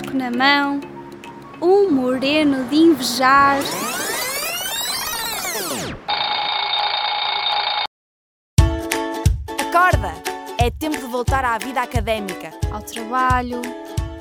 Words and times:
fresco 0.00 0.16
na 0.16 0.30
mão, 0.30 0.80
um 1.60 1.90
moreno 1.90 2.64
de 2.64 2.76
invejar. 2.76 3.60
Acorda! 9.60 10.12
É 10.58 10.70
tempo 10.70 10.96
de 10.96 11.04
voltar 11.04 11.44
à 11.44 11.56
vida 11.56 11.80
académica 11.80 12.50
Ao 12.70 12.82
trabalho, 12.82 13.62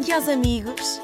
e 0.06 0.12
aos 0.12 0.28
amigos 0.28 1.02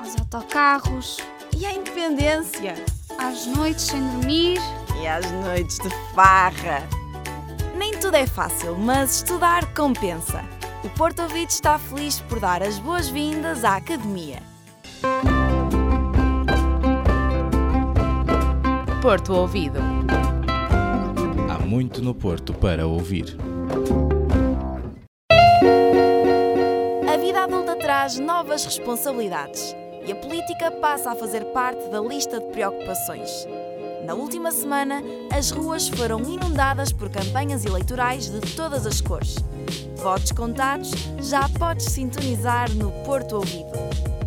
aos 0.00 0.16
autocarros, 0.18 1.18
e 1.56 1.66
à 1.66 1.72
independência 1.72 2.74
às 3.18 3.46
noites 3.46 3.84
sem 3.86 4.00
dormir. 4.00 4.60
e 5.00 5.06
às 5.06 5.28
noites 5.30 5.78
de 5.78 5.90
farra. 6.14 6.82
Nem 7.76 7.92
tudo 7.98 8.16
é 8.16 8.26
fácil, 8.26 8.76
mas 8.76 9.16
estudar 9.16 9.64
compensa. 9.74 10.57
O 10.88 10.90
Porto 10.92 11.20
Ouvido 11.20 11.50
está 11.50 11.78
feliz 11.78 12.18
por 12.18 12.40
dar 12.40 12.62
as 12.62 12.78
boas-vindas 12.78 13.62
à 13.62 13.76
Academia. 13.76 14.42
Porto 19.02 19.34
Ouvido. 19.34 19.78
Há 21.50 21.58
muito 21.58 22.00
no 22.00 22.14
Porto 22.14 22.54
para 22.54 22.86
ouvir. 22.86 23.36
A 27.06 27.16
vida 27.18 27.42
adulta 27.42 27.76
traz 27.76 28.18
novas 28.18 28.64
responsabilidades 28.64 29.76
e 30.06 30.12
a 30.12 30.16
política 30.16 30.70
passa 30.80 31.10
a 31.12 31.14
fazer 31.14 31.44
parte 31.52 31.86
da 31.90 32.00
lista 32.00 32.40
de 32.40 32.46
preocupações. 32.46 33.46
Na 34.04 34.14
última 34.14 34.50
semana, 34.50 35.02
as 35.30 35.50
ruas 35.50 35.88
foram 35.88 36.20
inundadas 36.22 36.92
por 36.92 37.10
campanhas 37.10 37.64
eleitorais 37.64 38.30
de 38.30 38.40
todas 38.54 38.86
as 38.86 39.00
cores. 39.00 39.36
Votos 39.96 40.32
contados, 40.32 40.90
já 41.20 41.48
podes 41.48 41.86
sintonizar 41.86 42.70
no 42.74 42.90
Porto 43.04 43.36
Ouvido. 43.36 43.78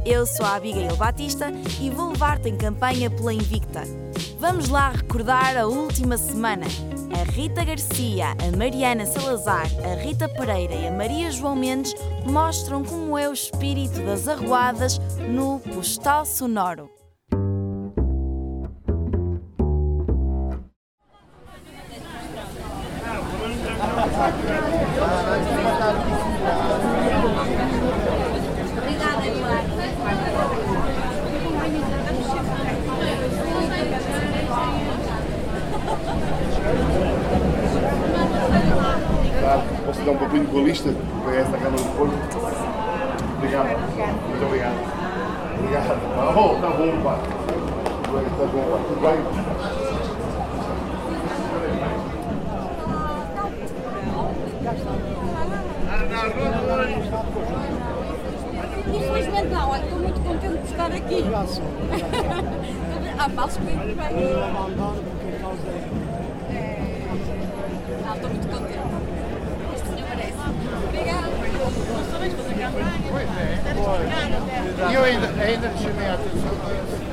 Eu 0.06 0.26
sou 0.26 0.46
a 0.46 0.56
Abigail 0.56 0.96
Batista 0.96 1.52
e 1.80 1.90
vou 1.90 2.10
levar-te 2.10 2.50
em 2.50 2.58
campanha 2.58 3.10
pela 3.10 3.34
Invicta. 3.34 3.84
Vamos 4.40 4.70
lá 4.70 4.90
recordar 4.90 5.56
a 5.58 5.68
última 5.68 6.18
semana. 6.18 6.66
A 7.20 7.32
Rita 7.32 7.64
Garcia, 7.64 8.32
a 8.32 8.58
Mariana 8.58 9.06
Salazar, 9.06 9.68
a 9.84 10.02
Rita 10.02 10.28
Pereira 10.28 10.74
e 10.74 10.88
a 10.88 10.92
Maria 10.92 11.32
João 11.32 11.56
Mendes 11.56 11.94
mostram 12.26 12.84
como 12.84 13.18
é 13.18 13.30
o 13.30 13.34
espírito 13.34 14.02
das 14.02 14.28
arruadas 14.28 15.00
no 15.30 15.60
Postal 15.60 16.26
Sonoro. 16.26 17.01
Posso 40.32 40.40
dar 40.40 40.40
um 40.40 40.40
papinho 40.40 40.48
com 40.48 40.60
a 40.60 40.64
lista 40.64 40.94
para 41.24 41.36
esta 41.36 41.58
Câmara 41.58 41.84
do 41.84 41.90
Porto? 41.98 42.14
Obrigado. 43.38 43.68
Muito 44.30 44.46
obrigado. 44.46 44.76
Obrigado. 45.60 46.00
Oh, 46.38 46.56
está 46.56 46.70
bom, 46.70 47.02
pá. 47.04 47.18
Está 48.06 48.46
bom, 48.46 48.64
pá. 48.72 48.78
Tudo 48.88 49.02
bem? 49.02 49.18
Infelizmente 58.94 59.48
não, 59.48 59.70
olha, 59.70 59.84
estou 59.84 60.00
muito 60.00 60.20
contente 60.22 60.58
de 60.58 60.72
estar 60.72 60.92
aqui. 60.92 61.24
Há 63.20 63.28
males 63.28 63.58
que 63.58 63.64
vêm 63.64 63.78
por 63.78 63.86
bem. 63.86 63.98
É, 63.98 64.36
Não, 68.06 68.16
estou 68.16 68.30
muito 68.30 68.48
contente. 68.48 68.81
E 74.90 74.94
eu 74.94 75.04
ainda, 75.04 75.28
ainda 75.28 75.72
chamei 75.78 76.08
a 76.08 76.14
atenção 76.14 77.11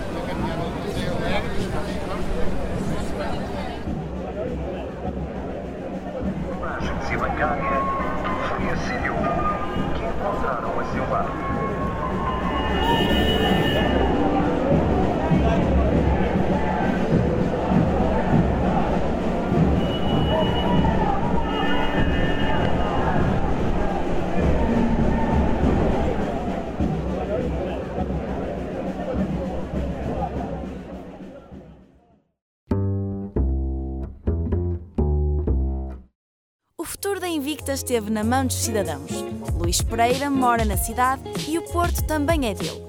Invicta 37.39 37.73
esteve 37.73 38.11
na 38.11 38.25
mão 38.25 38.45
dos 38.45 38.57
cidadãos. 38.57 39.13
Luís 39.57 39.81
Pereira 39.81 40.29
mora 40.29 40.65
na 40.65 40.77
cidade 40.77 41.23
e 41.49 41.57
o 41.57 41.63
Porto 41.71 42.05
também 42.05 42.49
é 42.49 42.53
dele. 42.53 42.83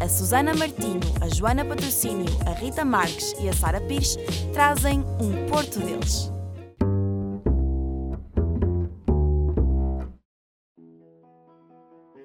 A 0.00 0.08
Susana 0.08 0.54
Martinho, 0.54 1.00
a 1.20 1.28
Joana 1.28 1.64
Patrocínio, 1.64 2.32
a 2.46 2.50
Rita 2.50 2.84
Marques 2.84 3.34
e 3.40 3.48
a 3.48 3.52
Sara 3.52 3.80
Pires 3.80 4.16
trazem 4.52 5.00
um 5.20 5.50
Porto 5.50 5.80
deles. 5.80 6.30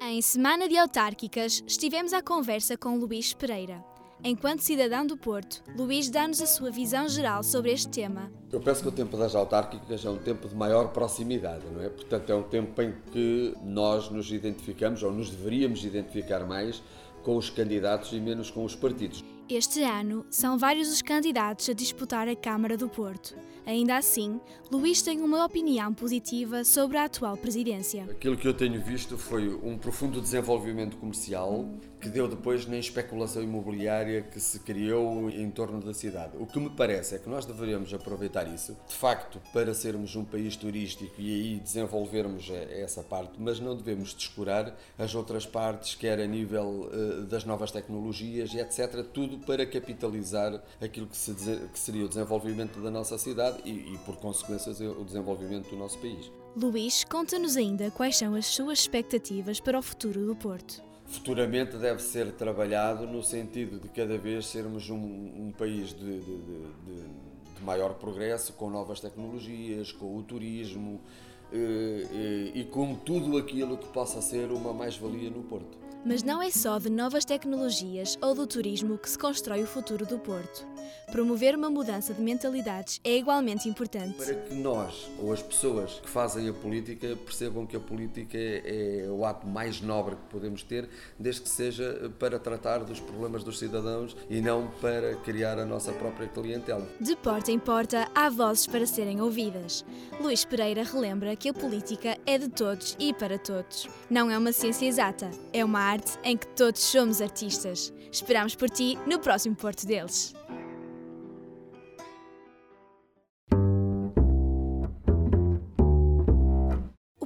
Em 0.04 0.22
semana 0.22 0.70
de 0.70 0.78
autárquicas, 0.78 1.64
estivemos 1.66 2.14
à 2.14 2.22
conversa 2.22 2.78
com 2.78 2.96
Luís 2.96 3.34
Pereira. 3.34 3.91
Enquanto 4.24 4.62
cidadão 4.62 5.06
do 5.06 5.18
Porto, 5.18 5.64
Luís 5.76 6.08
dá-nos 6.08 6.40
a 6.42 6.46
sua 6.46 6.70
visão 6.70 7.10
geral 7.10 7.42
sobre 7.42 7.72
este 7.72 7.90
tema. 7.90 8.32
Eu 8.52 8.60
penso 8.60 8.84
que 8.84 8.88
o 8.88 8.92
tempo 8.92 9.18
das 9.18 9.34
autárquicas 9.34 10.06
é 10.06 10.10
um 10.12 10.18
tempo 10.18 10.48
de 10.48 10.56
maior 10.56 10.90
proximidade, 10.90 11.66
não 11.66 11.82
é? 11.82 11.90
Portanto, 11.90 12.30
é 12.30 12.36
um 12.36 12.44
tempo 12.44 12.80
em 12.84 12.94
que 13.12 13.56
nós 13.64 14.12
nos 14.12 14.32
identificamos, 14.32 15.02
ou 15.02 15.12
nos 15.12 15.32
deveríamos 15.32 15.84
identificar 15.84 16.46
mais, 16.46 16.84
com 17.24 17.36
os 17.36 17.50
candidatos 17.50 18.14
e 18.14 18.20
menos 18.20 18.52
com 18.52 18.64
os 18.64 18.76
partidos. 18.76 19.24
Este 19.50 19.84
ano, 19.84 20.26
são 20.30 20.58
vários 20.58 20.90
os 20.90 21.02
candidatos 21.02 21.68
a 21.68 21.74
disputar 21.74 22.28
a 22.28 22.36
Câmara 22.36 22.78
do 22.78 22.88
Porto. 22.88 23.36
Ainda 23.66 23.98
assim, 23.98 24.40
Luís 24.72 25.02
tem 25.02 25.22
uma 25.22 25.46
opinião 25.46 25.94
positiva 25.94 26.64
sobre 26.64 26.98
a 26.98 27.06
atual 27.06 27.38
presidência. 27.38 28.06
Aquilo 28.10 28.36
que 28.36 28.48
eu 28.48 28.54
tenho 28.54 28.82
visto 28.82 29.18
foi 29.18 29.54
um 29.64 29.78
profundo 29.78 30.20
desenvolvimento 30.20 30.98
comercial 30.98 31.70
que 32.02 32.10
deu 32.10 32.28
depois 32.28 32.66
na 32.66 32.78
especulação 32.78 33.44
imobiliária 33.44 34.24
que 34.24 34.40
se 34.40 34.60
criou 34.60 35.30
em 35.30 35.52
torno 35.52 35.80
da 35.80 35.94
cidade. 35.94 36.36
O 36.40 36.48
que 36.48 36.60
me 36.60 36.72
parece 36.72 37.16
é 37.16 37.20
que 37.20 37.30
nós 37.30 37.46
deveríamos 37.46 37.94
aproveitar 37.94 38.52
isso, 38.52 38.76
de 38.88 38.96
facto, 38.96 39.40
para 39.54 39.72
sermos 39.76 40.16
um 40.16 40.26
país 40.26 40.56
turístico 40.56 41.14
e 41.20 41.32
aí 41.32 41.60
desenvolvermos 41.60 42.50
essa 42.50 43.04
parte, 43.04 43.34
mas 43.38 43.60
não 43.60 43.76
devemos 43.76 44.16
descurar 44.16 44.76
as 44.98 45.14
outras 45.14 45.46
partes, 45.46 45.94
quer 45.94 46.20
a 46.20 46.26
nível 46.26 46.90
eh, 46.92 47.22
das 47.26 47.46
novas 47.46 47.70
tecnologias 47.70 48.52
e 48.54 48.60
etc., 48.60 49.06
tudo 49.14 49.38
para 49.46 49.66
capitalizar 49.66 50.62
aquilo 50.82 51.08
que, 51.08 51.18
se 51.18 51.34
dizer- 51.34 51.68
que 51.70 51.80
seria 51.80 52.06
o 52.06 52.08
desenvolvimento 52.10 52.80
da 52.82 52.90
nossa 52.92 53.18
cidade 53.18 53.62
e, 53.66 53.94
e, 53.94 53.98
por 54.06 54.16
consequências, 54.18 54.80
o 54.80 55.04
desenvolvimento 55.04 55.70
do 55.70 55.76
nosso 55.76 55.98
país. 56.00 56.32
Luís 56.56 57.04
conta-nos 57.04 57.56
ainda 57.58 57.90
quais 57.92 58.18
são 58.18 58.36
as 58.36 58.46
suas 58.48 58.80
expectativas 58.80 59.60
para 59.60 59.80
o 59.80 59.82
futuro 59.82 60.26
do 60.26 60.36
Porto. 60.36 60.82
Futuramente 61.06 61.76
deve 61.78 62.02
ser 62.02 62.32
trabalhado 62.34 63.06
no 63.06 63.22
sentido 63.22 63.80
de 63.80 63.90
cada 63.90 64.18
vez 64.18 64.46
sermos 64.46 64.90
um, 64.90 64.96
um 64.96 65.54
país 65.58 65.90
de, 65.90 66.20
de- 66.20 66.20
de- 66.20 66.68
de- 66.96 67.64
maior 67.64 67.94
progresso, 67.96 68.54
com 68.54 68.70
novas 68.72 69.00
tecnologias, 69.00 69.92
com 69.92 70.18
o 70.18 70.24
turismo 70.24 71.00
eh, 71.54 72.08
eh, 72.12 72.52
e 72.56 72.64
com 72.64 72.96
tudo 72.96 73.38
aquilo 73.38 73.78
que 73.78 73.88
possa 73.90 74.20
ser 74.22 74.52
uma 74.52 74.74
mais-valia 74.74 75.30
no 75.30 75.44
Porto. 75.44 75.78
Mas 76.04 76.24
não 76.24 76.42
é 76.42 76.50
só 76.50 76.80
de 76.80 76.90
novas 76.90 77.24
tecnologias 77.24 78.18
ou 78.22 78.34
do 78.34 78.48
turismo 78.48 78.98
que 78.98 79.10
se 79.10 79.18
constrói 79.18 79.62
o 79.62 79.68
futuro 79.68 80.06
do 80.06 80.18
Porto. 80.18 80.66
Promover 81.12 81.56
uma 81.56 81.70
mudança 81.70 82.14
de 82.14 82.22
mentalidades 82.22 83.02
é 83.04 83.18
igualmente 83.18 83.68
importante. 83.68 84.16
Para 84.16 84.34
que 84.34 84.54
nós, 84.56 85.10
ou 85.20 85.34
as 85.34 85.42
pessoas 85.42 86.00
que 86.00 86.10
fazem 86.10 86.48
a 86.48 86.54
política, 86.54 87.18
percebam 87.18 87.66
que 87.66 87.76
a 87.76 87.80
política 87.80 88.38
é, 88.38 89.04
é 89.06 89.10
o 89.10 89.26
ato 89.26 89.46
mais 89.46 89.82
nobre 89.82 90.16
que 90.16 90.22
podemos 90.30 90.64
ter, 90.64 90.88
desde 91.20 91.42
que 91.42 91.50
seja 91.50 92.12
para 92.18 92.40
tratar 92.40 92.80
dos 92.80 93.00
problemas 93.00 93.44
dos 93.44 93.60
cidadãos 93.60 94.16
e 94.30 94.40
não 94.40 94.68
para 94.80 95.16
criar 95.18 95.60
a 95.60 95.66
nossa 95.66 95.92
própria 95.92 96.28
clientela. 96.28 96.88
De 97.00 97.16
porta 97.16 97.52
em 97.52 97.60
porta, 97.60 98.08
há 98.16 98.30
vozes 98.30 98.66
para 98.66 98.86
serem 98.86 99.22
ouvidas. 99.22 99.84
Luís 100.20 100.46
Pereira 100.46 100.84
relembra 100.84 101.36
que 101.36 101.50
a 101.50 101.54
política 101.54 102.18
é 102.26 102.38
de 102.38 102.48
todos 102.48 102.96
e 103.00 103.14
para 103.14 103.38
todos. 103.38 103.90
Não 104.10 104.32
é 104.32 104.38
uma 104.38 104.52
ciência 104.52 104.86
exata, 104.86 105.30
é 105.52 105.64
uma 105.64 105.80
arte 105.80 106.18
em 106.24 106.38
que 106.38 106.48
todos 106.48 106.82
somos 106.82 107.22
artistas. 107.22 107.94
Esperamos 108.12 108.56
por 108.56 108.70
ti 108.70 108.98
no 109.06 109.20
próximo 109.20 109.56
Porto 109.56 109.86
deles. 109.86 110.34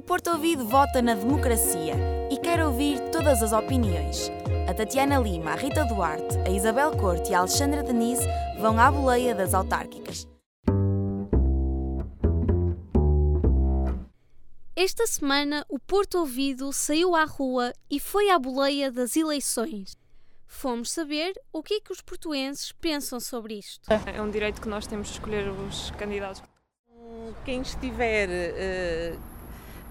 Porto 0.06 0.30
Ouvido 0.30 0.64
vota 0.64 1.02
na 1.02 1.14
democracia 1.14 1.94
e 2.30 2.36
quer 2.36 2.64
ouvir 2.64 3.00
todas 3.10 3.42
as 3.42 3.52
opiniões. 3.52 4.30
A 4.68 4.72
Tatiana 4.72 5.18
Lima, 5.18 5.50
a 5.50 5.56
Rita 5.56 5.84
Duarte, 5.84 6.38
a 6.46 6.48
Isabel 6.48 6.96
Corte 6.96 7.32
e 7.32 7.34
a 7.34 7.40
Alexandra 7.40 7.82
Denise 7.82 8.24
vão 8.60 8.78
à 8.78 8.88
boleia 8.88 9.34
das 9.34 9.52
autárquicas. 9.52 10.28
Esta 14.76 15.08
semana, 15.08 15.66
o 15.68 15.76
Porto 15.80 16.18
Ouvido 16.18 16.72
saiu 16.72 17.16
à 17.16 17.24
rua 17.24 17.72
e 17.90 17.98
foi 17.98 18.30
à 18.30 18.38
boleia 18.38 18.92
das 18.92 19.16
eleições. 19.16 19.96
Fomos 20.46 20.92
saber 20.92 21.32
o 21.52 21.64
que 21.64 21.74
é 21.74 21.80
que 21.80 21.90
os 21.90 22.00
portuenses 22.00 22.70
pensam 22.70 23.18
sobre 23.18 23.54
isto. 23.58 23.88
É 23.90 24.22
um 24.22 24.30
direito 24.30 24.60
que 24.60 24.68
nós 24.68 24.86
temos 24.86 25.08
de 25.08 25.14
escolher 25.14 25.48
os 25.48 25.90
candidatos. 25.98 26.44
Quem 27.44 27.60
estiver 27.62 28.28
eh, 28.30 29.16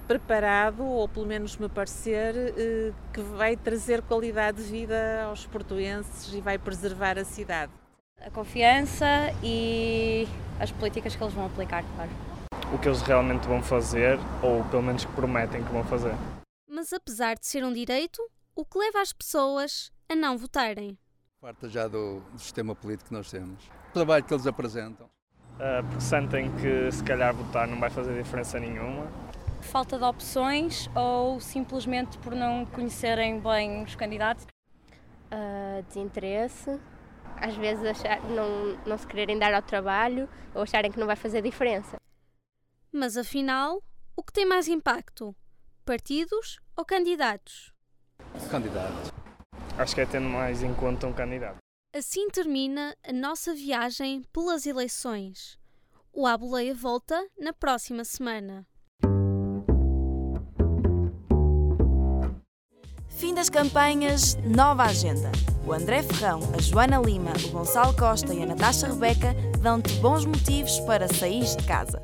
preparado, 0.07 0.83
ou 0.83 1.07
pelo 1.07 1.25
menos 1.25 1.57
me 1.57 1.67
parecer, 1.67 2.35
eh, 2.35 2.93
que 3.13 3.21
vai 3.21 3.55
trazer 3.55 4.01
qualidade 4.01 4.63
de 4.63 4.63
vida 4.63 5.23
aos 5.23 5.45
portuenses 5.45 6.33
e 6.33 6.41
vai 6.41 6.57
preservar 6.57 7.17
a 7.17 7.25
cidade. 7.25 7.71
A 8.21 8.29
confiança 8.29 9.05
e 9.43 10.27
as 10.59 10.71
políticas 10.71 11.15
que 11.15 11.23
eles 11.23 11.33
vão 11.33 11.45
aplicar, 11.45 11.83
claro. 11.95 12.11
O 12.73 12.79
que 12.79 12.87
eles 12.87 13.01
realmente 13.01 13.47
vão 13.47 13.61
fazer, 13.61 14.17
ou 14.41 14.63
pelo 14.65 14.83
menos 14.83 15.05
que 15.05 15.11
prometem 15.11 15.63
que 15.63 15.71
vão 15.71 15.83
fazer. 15.83 16.13
Mas 16.67 16.91
apesar 16.93 17.35
de 17.35 17.45
ser 17.45 17.63
um 17.63 17.73
direito, 17.73 18.21
o 18.55 18.65
que 18.65 18.77
leva 18.77 19.01
as 19.01 19.11
pessoas 19.11 19.91
a 20.09 20.15
não 20.15 20.37
votarem? 20.37 20.97
Parte 21.41 21.69
já 21.69 21.87
do, 21.87 22.21
do 22.21 22.39
sistema 22.39 22.73
político 22.73 23.09
que 23.09 23.13
nós 23.13 23.29
temos. 23.29 23.63
O 23.89 23.93
trabalho 23.93 24.23
que 24.23 24.33
eles 24.33 24.47
apresentam. 24.47 25.07
Uh, 25.55 25.83
porque 25.87 26.01
sentem 26.01 26.51
que 26.57 26.91
se 26.91 27.03
calhar 27.03 27.33
votar 27.33 27.67
não 27.67 27.79
vai 27.79 27.89
fazer 27.89 28.21
diferença 28.21 28.59
nenhuma. 28.59 29.07
Falta 29.71 29.97
de 29.97 30.03
opções 30.03 30.89
ou 30.95 31.39
simplesmente 31.39 32.17
por 32.19 32.33
não 32.33 32.65
conhecerem 32.65 33.39
bem 33.39 33.83
os 33.83 33.95
candidatos? 33.95 34.45
Uh, 35.25 35.83
desinteresse. 35.87 36.79
Às 37.35 37.55
vezes 37.55 37.83
achar, 37.83 38.21
não, 38.29 38.77
não 38.85 38.97
se 38.97 39.05
quererem 39.05 39.37
dar 39.37 39.53
ao 39.53 39.61
trabalho 39.61 40.29
ou 40.53 40.61
acharem 40.61 40.91
que 40.91 40.99
não 40.99 41.07
vai 41.07 41.15
fazer 41.15 41.41
diferença. 41.41 41.97
Mas 42.91 43.17
afinal, 43.17 43.83
o 44.15 44.23
que 44.23 44.31
tem 44.31 44.45
mais 44.45 44.67
impacto? 44.67 45.35
Partidos 45.83 46.59
ou 46.77 46.85
candidatos? 46.85 47.73
Candidatos. 48.49 49.11
Acho 49.77 49.95
que 49.95 50.01
é 50.01 50.05
tendo 50.05 50.29
mais 50.29 50.63
em 50.63 50.73
conta 50.73 51.05
um 51.07 51.13
candidato. 51.13 51.57
Assim 51.93 52.29
termina 52.29 52.95
a 53.03 53.11
nossa 53.11 53.53
viagem 53.53 54.23
pelas 54.31 54.65
eleições. 54.65 55.59
O 56.13 56.25
Aboleia 56.25 56.73
volta 56.73 57.21
na 57.37 57.51
próxima 57.51 58.05
semana. 58.05 58.65
Fim 63.25 63.33
das 63.33 63.49
campanhas, 63.49 64.37
nova 64.45 64.83
agenda. 64.83 65.31
O 65.65 65.73
André 65.73 66.03
Ferrão, 66.03 66.41
a 66.55 66.61
Joana 66.61 66.99
Lima, 66.99 67.33
o 67.45 67.49
Gonçalo 67.49 67.91
Costa 67.95 68.31
e 68.31 68.43
a 68.43 68.45
Natasha 68.45 68.85
Rebeca 68.85 69.35
dão-te 69.59 69.91
bons 69.93 70.25
motivos 70.25 70.79
para 70.81 71.07
sair 71.07 71.43
de 71.43 71.63
casa. 71.65 71.99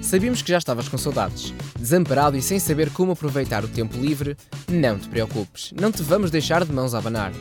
Sabíamos 0.00 0.42
que 0.42 0.52
já 0.52 0.58
estavas 0.58 0.88
com 0.88 0.96
saudades. 0.96 1.52
Desamparado 1.76 2.36
e 2.36 2.40
sem 2.40 2.60
saber 2.60 2.92
como 2.92 3.10
aproveitar 3.10 3.64
o 3.64 3.68
tempo 3.68 3.96
livre? 3.96 4.36
Não 4.70 4.96
te 4.96 5.08
preocupes, 5.08 5.72
não 5.72 5.90
te 5.90 6.04
vamos 6.04 6.30
deixar 6.30 6.64
de 6.64 6.72
mãos 6.72 6.94
a 6.94 6.98
abanar. 6.98 7.32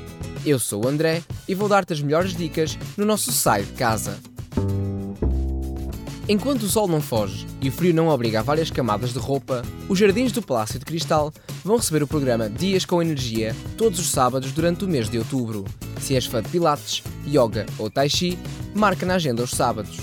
Eu 0.45 0.59
sou 0.59 0.85
o 0.85 0.87
André 0.87 1.23
e 1.47 1.55
vou 1.55 1.67
dar-te 1.67 1.91
as 1.91 2.01
melhores 2.01 2.35
dicas 2.35 2.77
no 2.95 3.03
nosso 3.03 3.31
Sai 3.31 3.63
de 3.63 3.71
Casa. 3.71 4.19
Enquanto 6.29 6.63
o 6.63 6.69
sol 6.69 6.87
não 6.87 7.01
foge 7.01 7.47
e 7.61 7.69
o 7.69 7.71
frio 7.71 7.93
não 7.93 8.09
obriga 8.09 8.39
a 8.39 8.43
várias 8.43 8.69
camadas 8.69 9.11
de 9.11 9.17
roupa, 9.17 9.63
os 9.89 9.97
Jardins 9.97 10.31
do 10.31 10.43
Palácio 10.43 10.77
de 10.77 10.85
Cristal 10.85 11.33
vão 11.63 11.77
receber 11.77 12.03
o 12.03 12.07
programa 12.07 12.47
Dias 12.47 12.85
com 12.85 13.01
Energia 13.01 13.55
todos 13.75 13.99
os 13.99 14.11
sábados 14.11 14.51
durante 14.51 14.85
o 14.85 14.87
mês 14.87 15.09
de 15.09 15.17
outubro. 15.17 15.65
Se 15.99 16.13
és 16.13 16.27
fã 16.27 16.43
de 16.43 16.49
Pilates, 16.49 17.01
Yoga 17.27 17.65
ou 17.79 17.89
Tai 17.89 18.07
Chi, 18.07 18.37
marca 18.75 19.05
na 19.05 19.15
agenda 19.15 19.43
os 19.43 19.51
sábados. 19.51 19.97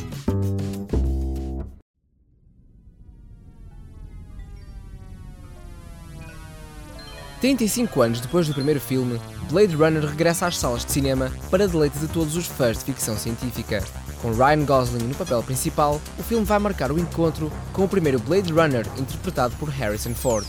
35 7.43 8.01
anos 8.01 8.21
depois 8.21 8.47
do 8.47 8.55
primeiro 8.55 8.81
filme, 8.81 9.21
Blade 9.53 9.77
Runner 9.77 10.03
regressa 10.07 10.47
às 10.47 10.57
salas 10.57 10.83
de 10.83 10.93
cinema 10.93 11.31
para 11.51 11.69
deleite 11.69 11.99
de 11.99 12.09
todos 12.09 12.37
os 12.37 12.47
fãs 12.47 12.79
de 12.79 12.85
ficção 12.85 13.19
científica. 13.19 13.85
Com 14.23 14.33
Ryan 14.33 14.65
Gosling 14.65 15.05
no 15.05 15.15
papel 15.15 15.43
principal, 15.43 16.01
o 16.19 16.23
filme 16.23 16.43
vai 16.43 16.59
marcar 16.59 16.91
o 16.91 16.99
encontro 16.99 17.53
com 17.71 17.85
o 17.85 17.89
primeiro 17.89 18.19
Blade 18.19 18.51
Runner 18.51 18.87
interpretado 18.97 19.55
por 19.57 19.69
Harrison 19.69 20.15
Ford. 20.15 20.47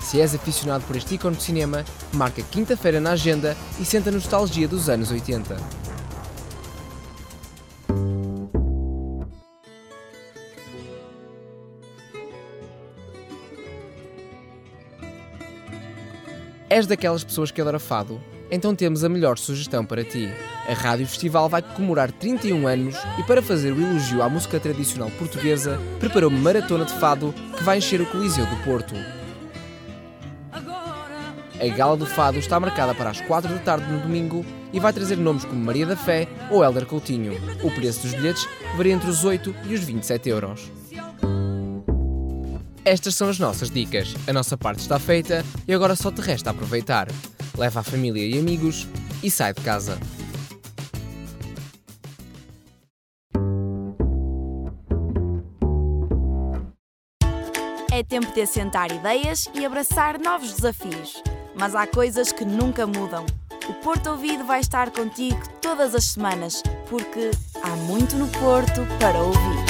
Se 0.00 0.20
és 0.20 0.32
aficionado 0.32 0.84
por 0.84 0.94
este 0.94 1.16
ícone 1.16 1.34
de 1.34 1.42
cinema, 1.42 1.84
marca 2.12 2.40
quinta-feira 2.40 3.00
na 3.00 3.12
agenda 3.12 3.56
e 3.80 3.84
senta 3.84 4.10
a 4.10 4.12
nostalgia 4.12 4.68
dos 4.68 4.88
anos 4.88 5.10
80. 5.10 5.56
És 16.70 16.86
daquelas 16.86 17.24
pessoas 17.24 17.50
que 17.50 17.60
adora 17.60 17.80
fado? 17.80 18.22
Então 18.48 18.76
temos 18.76 19.02
a 19.02 19.08
melhor 19.08 19.36
sugestão 19.36 19.84
para 19.84 20.04
ti. 20.04 20.28
A 20.68 20.72
Rádio 20.72 21.04
Festival 21.04 21.48
vai 21.48 21.60
comemorar 21.60 22.12
31 22.12 22.64
anos 22.64 22.94
e 23.18 23.24
para 23.24 23.42
fazer 23.42 23.72
o 23.72 23.80
elogio 23.80 24.22
à 24.22 24.28
música 24.28 24.60
tradicional 24.60 25.10
portuguesa, 25.18 25.80
preparou 25.98 26.30
uma 26.30 26.38
maratona 26.38 26.84
de 26.84 26.92
fado 26.92 27.34
que 27.56 27.64
vai 27.64 27.78
encher 27.78 28.00
o 28.00 28.06
Coliseu 28.06 28.46
do 28.46 28.56
Porto. 28.62 28.94
A 31.60 31.76
Gala 31.76 31.96
do 31.96 32.06
Fado 32.06 32.38
está 32.38 32.60
marcada 32.60 32.94
para 32.94 33.10
as 33.10 33.20
4 33.20 33.52
da 33.52 33.58
tarde 33.58 33.90
no 33.90 33.98
domingo 33.98 34.46
e 34.72 34.78
vai 34.78 34.92
trazer 34.92 35.16
nomes 35.16 35.44
como 35.44 35.60
Maria 35.60 35.86
da 35.86 35.96
Fé 35.96 36.28
ou 36.52 36.62
Helder 36.62 36.86
Coutinho. 36.86 37.32
O 37.64 37.70
preço 37.72 38.02
dos 38.02 38.14
bilhetes 38.14 38.48
varia 38.76 38.94
entre 38.94 39.10
os 39.10 39.24
8 39.24 39.52
e 39.68 39.74
os 39.74 39.80
27 39.80 40.28
euros. 40.28 40.79
Estas 42.84 43.14
são 43.14 43.28
as 43.28 43.38
nossas 43.38 43.70
dicas. 43.70 44.14
A 44.26 44.32
nossa 44.32 44.56
parte 44.56 44.80
está 44.80 44.98
feita 44.98 45.44
e 45.68 45.74
agora 45.74 45.94
só 45.94 46.10
te 46.10 46.20
resta 46.20 46.50
aproveitar. 46.50 47.08
Leva 47.56 47.80
a 47.80 47.82
família 47.82 48.24
e 48.24 48.38
amigos 48.38 48.86
e 49.22 49.30
sai 49.30 49.52
de 49.52 49.60
casa. 49.60 49.98
É 57.92 58.02
tempo 58.02 58.32
de 58.32 58.40
assentar 58.40 58.90
ideias 58.90 59.50
e 59.52 59.66
abraçar 59.66 60.18
novos 60.18 60.54
desafios. 60.54 61.22
Mas 61.54 61.74
há 61.74 61.86
coisas 61.86 62.32
que 62.32 62.44
nunca 62.46 62.86
mudam. 62.86 63.26
O 63.68 63.74
Porto 63.74 64.10
Ouvido 64.10 64.44
vai 64.44 64.60
estar 64.60 64.90
contigo 64.90 65.40
todas 65.60 65.94
as 65.94 66.04
semanas, 66.04 66.62
porque 66.88 67.30
há 67.62 67.76
muito 67.76 68.16
no 68.16 68.26
Porto 68.28 68.86
para 68.98 69.18
ouvir. 69.18 69.69